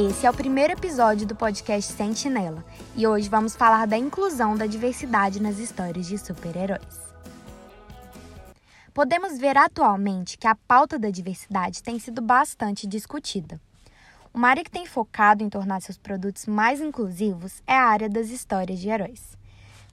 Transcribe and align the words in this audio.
Esse 0.00 0.26
é 0.26 0.30
o 0.30 0.32
primeiro 0.32 0.74
episódio 0.74 1.26
do 1.26 1.34
podcast 1.34 1.92
Sentinela 1.92 2.64
e 2.94 3.04
hoje 3.04 3.28
vamos 3.28 3.56
falar 3.56 3.84
da 3.84 3.98
inclusão 3.98 4.56
da 4.56 4.64
diversidade 4.64 5.42
nas 5.42 5.58
histórias 5.58 6.06
de 6.06 6.16
super-heróis. 6.16 7.00
Podemos 8.94 9.40
ver 9.40 9.56
atualmente 9.56 10.38
que 10.38 10.46
a 10.46 10.54
pauta 10.54 11.00
da 11.00 11.10
diversidade 11.10 11.82
tem 11.82 11.98
sido 11.98 12.22
bastante 12.22 12.86
discutida. 12.86 13.60
Uma 14.32 14.50
área 14.50 14.62
que 14.62 14.70
tem 14.70 14.86
focado 14.86 15.42
em 15.42 15.48
tornar 15.48 15.82
seus 15.82 15.98
produtos 15.98 16.46
mais 16.46 16.80
inclusivos 16.80 17.60
é 17.66 17.74
a 17.74 17.88
área 17.88 18.08
das 18.08 18.30
histórias 18.30 18.78
de 18.78 18.88
heróis. 18.88 19.37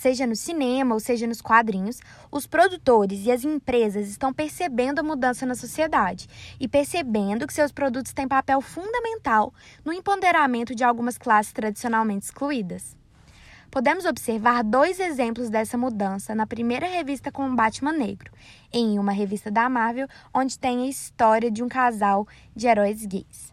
Seja 0.00 0.26
no 0.26 0.34
cinema 0.34 0.94
ou 0.94 0.98
seja 0.98 1.26
nos 1.26 1.42
quadrinhos, 1.42 2.00
os 2.32 2.46
produtores 2.46 3.26
e 3.26 3.30
as 3.30 3.44
empresas 3.44 4.08
estão 4.08 4.32
percebendo 4.32 5.00
a 5.00 5.02
mudança 5.02 5.44
na 5.44 5.54
sociedade 5.54 6.26
e 6.58 6.66
percebendo 6.66 7.46
que 7.46 7.52
seus 7.52 7.70
produtos 7.70 8.14
têm 8.14 8.26
papel 8.26 8.62
fundamental 8.62 9.52
no 9.84 9.92
empoderamento 9.92 10.74
de 10.74 10.82
algumas 10.82 11.18
classes 11.18 11.52
tradicionalmente 11.52 12.24
excluídas. 12.24 12.96
Podemos 13.70 14.06
observar 14.06 14.64
dois 14.64 14.98
exemplos 14.98 15.50
dessa 15.50 15.76
mudança 15.76 16.34
na 16.34 16.46
primeira 16.46 16.86
revista 16.86 17.30
com 17.30 17.46
o 17.46 17.54
Batman 17.54 17.92
Negro, 17.92 18.32
em 18.72 18.98
uma 18.98 19.12
revista 19.12 19.50
da 19.50 19.68
Marvel, 19.68 20.08
onde 20.32 20.58
tem 20.58 20.84
a 20.84 20.88
história 20.88 21.50
de 21.50 21.62
um 21.62 21.68
casal 21.68 22.26
de 22.56 22.66
heróis 22.66 23.04
gays. 23.04 23.49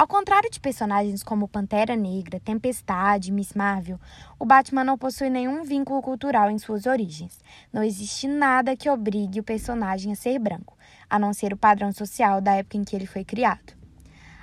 Ao 0.00 0.06
contrário 0.06 0.50
de 0.50 0.58
personagens 0.58 1.22
como 1.22 1.46
Pantera 1.46 1.94
Negra, 1.94 2.40
Tempestade 2.40 3.30
Miss 3.30 3.52
Marvel, 3.52 4.00
o 4.38 4.46
Batman 4.46 4.82
não 4.82 4.96
possui 4.96 5.28
nenhum 5.28 5.62
vínculo 5.62 6.00
cultural 6.00 6.50
em 6.50 6.56
suas 6.56 6.86
origens. 6.86 7.38
Não 7.70 7.82
existe 7.82 8.26
nada 8.26 8.74
que 8.74 8.88
obrigue 8.88 9.40
o 9.40 9.44
personagem 9.44 10.10
a 10.10 10.16
ser 10.16 10.38
branco, 10.38 10.74
a 11.10 11.18
não 11.18 11.34
ser 11.34 11.52
o 11.52 11.56
padrão 11.58 11.92
social 11.92 12.40
da 12.40 12.54
época 12.54 12.78
em 12.78 12.82
que 12.82 12.96
ele 12.96 13.04
foi 13.04 13.26
criado. 13.26 13.74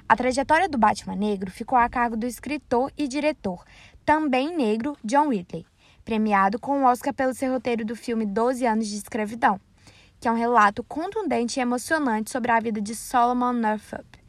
A 0.07 0.15
trajetória 0.15 0.69
do 0.69 0.77
Batman 0.77 1.15
negro 1.15 1.49
ficou 1.49 1.75
a 1.75 1.89
cargo 1.89 2.15
do 2.15 2.27
escritor 2.27 2.91
e 2.95 3.07
diretor, 3.07 3.65
também 4.05 4.55
negro, 4.55 4.95
John 5.03 5.29
Whitley, 5.29 5.65
premiado 6.05 6.59
com 6.59 6.83
o 6.83 6.85
Oscar 6.85 7.15
pelo 7.15 7.33
seu 7.33 7.51
roteiro 7.51 7.83
do 7.83 7.95
filme 7.95 8.27
Doze 8.27 8.67
Anos 8.67 8.87
de 8.87 8.97
Escravidão, 8.97 9.59
que 10.19 10.27
é 10.27 10.31
um 10.31 10.37
relato 10.37 10.83
contundente 10.83 11.59
e 11.59 11.63
emocionante 11.63 12.29
sobre 12.29 12.51
a 12.51 12.59
vida 12.59 12.79
de 12.79 12.93
Solomon 12.93 13.53
Northup 13.53 14.26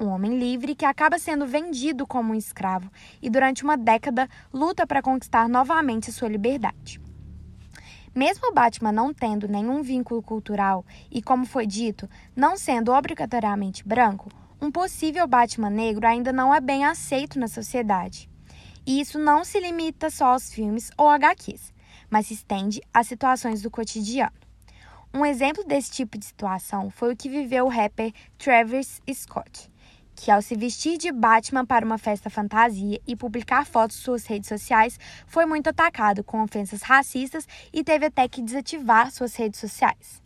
um 0.00 0.08
homem 0.08 0.38
livre 0.38 0.74
que 0.74 0.84
acaba 0.84 1.18
sendo 1.18 1.46
vendido 1.46 2.06
como 2.06 2.32
um 2.32 2.36
escravo 2.36 2.90
e 3.20 3.28
durante 3.28 3.64
uma 3.64 3.76
década 3.76 4.28
luta 4.52 4.86
para 4.86 5.02
conquistar 5.02 5.48
novamente 5.48 6.12
sua 6.12 6.28
liberdade. 6.28 7.00
Mesmo 8.14 8.52
Batman 8.52 8.92
não 8.92 9.12
tendo 9.12 9.46
nenhum 9.46 9.82
vínculo 9.82 10.22
cultural 10.22 10.84
e, 11.10 11.22
como 11.22 11.46
foi 11.46 11.66
dito, 11.66 12.08
não 12.34 12.56
sendo 12.56 12.92
obrigatoriamente 12.92 13.86
branco, 13.86 14.30
um 14.60 14.70
possível 14.70 15.26
Batman 15.26 15.70
negro 15.70 16.06
ainda 16.06 16.32
não 16.32 16.54
é 16.54 16.60
bem 16.60 16.84
aceito 16.84 17.38
na 17.38 17.46
sociedade. 17.46 18.28
E 18.86 19.00
isso 19.00 19.18
não 19.18 19.44
se 19.44 19.60
limita 19.60 20.10
só 20.10 20.32
aos 20.32 20.52
filmes 20.52 20.90
ou 20.96 21.08
HQs, 21.08 21.72
mas 22.10 22.26
se 22.26 22.34
estende 22.34 22.80
às 22.92 23.06
situações 23.06 23.62
do 23.62 23.70
cotidiano. 23.70 24.32
Um 25.12 25.24
exemplo 25.24 25.64
desse 25.64 25.90
tipo 25.90 26.18
de 26.18 26.24
situação 26.24 26.90
foi 26.90 27.12
o 27.12 27.16
que 27.16 27.28
viveu 27.28 27.66
o 27.66 27.68
rapper 27.68 28.12
Travis 28.36 29.00
Scott, 29.12 29.70
que, 30.18 30.30
ao 30.30 30.42
se 30.42 30.56
vestir 30.56 30.98
de 30.98 31.12
Batman 31.12 31.64
para 31.64 31.86
uma 31.86 31.96
festa 31.96 32.28
fantasia 32.28 33.00
e 33.06 33.14
publicar 33.14 33.64
fotos 33.64 33.98
em 33.98 34.02
suas 34.02 34.26
redes 34.26 34.48
sociais, 34.48 34.98
foi 35.26 35.46
muito 35.46 35.68
atacado 35.68 36.24
com 36.24 36.42
ofensas 36.42 36.82
racistas 36.82 37.46
e 37.72 37.84
teve 37.84 38.06
até 38.06 38.28
que 38.28 38.42
desativar 38.42 39.10
suas 39.12 39.34
redes 39.36 39.60
sociais. 39.60 40.20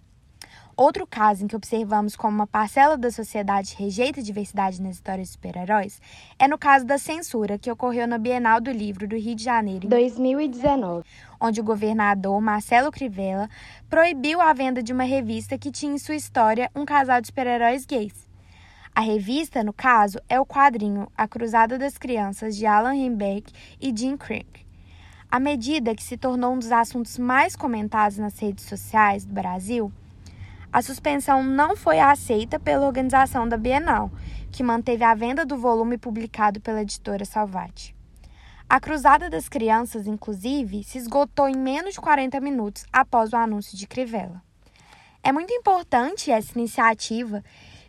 Outro 0.74 1.06
caso 1.06 1.44
em 1.44 1.46
que 1.46 1.54
observamos 1.54 2.16
como 2.16 2.34
uma 2.34 2.46
parcela 2.46 2.96
da 2.96 3.10
sociedade 3.10 3.76
rejeita 3.78 4.20
a 4.20 4.22
diversidade 4.22 4.80
nas 4.80 4.94
histórias 4.94 5.28
de 5.28 5.34
super-heróis 5.34 6.00
é 6.38 6.48
no 6.48 6.56
caso 6.56 6.86
da 6.86 6.96
censura 6.96 7.58
que 7.58 7.70
ocorreu 7.70 8.08
na 8.08 8.16
Bienal 8.16 8.58
do 8.58 8.70
Livro 8.70 9.06
do 9.06 9.14
Rio 9.14 9.34
de 9.34 9.44
Janeiro 9.44 9.84
em 9.84 9.90
2019, 9.90 11.04
onde 11.38 11.60
o 11.60 11.64
governador 11.64 12.40
Marcelo 12.40 12.90
Crivella 12.90 13.50
proibiu 13.90 14.40
a 14.40 14.54
venda 14.54 14.82
de 14.82 14.94
uma 14.94 15.04
revista 15.04 15.58
que 15.58 15.70
tinha 15.70 15.94
em 15.94 15.98
sua 15.98 16.14
história 16.14 16.70
um 16.74 16.86
casal 16.86 17.20
de 17.20 17.26
super-heróis 17.26 17.84
gays. 17.84 18.31
A 18.94 19.00
revista, 19.00 19.64
no 19.64 19.72
caso, 19.72 20.18
é 20.28 20.38
o 20.38 20.44
quadrinho 20.44 21.10
A 21.16 21.26
Cruzada 21.26 21.78
das 21.78 21.96
Crianças 21.96 22.54
de 22.54 22.66
Alan 22.66 22.94
Hembeck 22.94 23.50
e 23.80 23.90
Jim 23.96 24.18
Craig. 24.18 24.46
À 25.30 25.40
medida 25.40 25.94
que 25.94 26.02
se 26.02 26.18
tornou 26.18 26.52
um 26.52 26.58
dos 26.58 26.70
assuntos 26.70 27.16
mais 27.16 27.56
comentados 27.56 28.18
nas 28.18 28.38
redes 28.38 28.66
sociais 28.66 29.24
do 29.24 29.32
Brasil, 29.32 29.90
a 30.70 30.82
suspensão 30.82 31.42
não 31.42 31.74
foi 31.74 32.00
aceita 32.00 32.60
pela 32.60 32.86
organização 32.86 33.48
da 33.48 33.56
Bienal, 33.56 34.10
que 34.50 34.62
manteve 34.62 35.04
a 35.04 35.14
venda 35.14 35.46
do 35.46 35.56
volume 35.56 35.96
publicado 35.96 36.60
pela 36.60 36.82
editora 36.82 37.24
Salvati. 37.24 37.96
A 38.68 38.78
Cruzada 38.78 39.30
das 39.30 39.48
Crianças, 39.48 40.06
inclusive, 40.06 40.84
se 40.84 40.98
esgotou 40.98 41.48
em 41.48 41.56
menos 41.56 41.94
de 41.94 42.00
40 42.00 42.38
minutos 42.40 42.84
após 42.92 43.32
o 43.32 43.36
anúncio 43.36 43.76
de 43.76 43.86
Crivella. 43.86 44.42
É 45.22 45.32
muito 45.32 45.52
importante 45.54 46.30
essa 46.30 46.58
iniciativa 46.58 47.42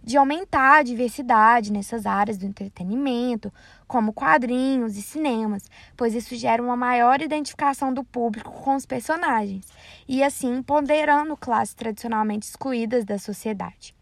de 0.04 0.18
aumentar 0.18 0.80
a 0.80 0.84
diversidade 0.84 1.72
nessas 1.72 2.06
áreas 2.06 2.38
do 2.38 2.46
entretenimento, 2.46 3.54
como 3.88 4.12
quadrinhos 4.12 4.98
e 4.98 5.02
cinemas, 5.02 5.64
pois 5.96 6.14
isso 6.14 6.36
gera 6.36 6.62
uma 6.62 6.76
maior 6.76 7.22
identificação 7.22 7.94
do 7.94 8.04
público 8.04 8.52
com 8.52 8.76
os 8.76 8.86
personagens 8.86 9.66
e, 10.08 10.22
assim, 10.22 10.62
ponderando 10.62 11.38
classes 11.38 11.74
tradicionalmente 11.74 12.48
excluídas 12.48 13.06
da 13.06 13.18
sociedade. 13.18 13.96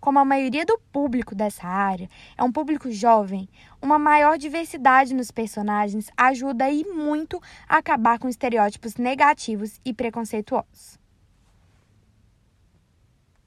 Como 0.00 0.18
a 0.18 0.24
maioria 0.24 0.64
do 0.64 0.78
público 0.92 1.34
dessa 1.34 1.66
área 1.66 2.08
é 2.38 2.42
um 2.42 2.52
público 2.52 2.90
jovem, 2.90 3.48
uma 3.82 3.98
maior 3.98 4.38
diversidade 4.38 5.12
nos 5.12 5.30
personagens 5.30 6.10
ajuda 6.16 6.70
e 6.70 6.84
muito 6.84 7.40
a 7.68 7.78
acabar 7.78 8.18
com 8.18 8.28
estereótipos 8.28 8.96
negativos 8.96 9.78
e 9.84 9.92
preconceituosos. 9.92 10.99